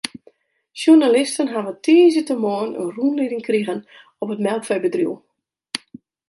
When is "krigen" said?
3.49-3.79